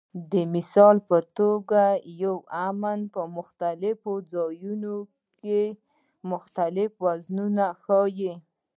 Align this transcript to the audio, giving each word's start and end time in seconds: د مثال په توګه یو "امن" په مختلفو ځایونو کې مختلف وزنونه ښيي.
د 0.31 0.33
مثال 0.55 0.95
په 1.09 1.17
توګه 1.37 1.83
یو 2.23 2.35
"امن" 2.67 2.99
په 3.13 3.21
مختلفو 3.37 4.11
ځایونو 4.33 4.95
کې 5.39 5.61
مختلف 6.31 6.91
وزنونه 7.05 7.65
ښيي. 7.83 8.33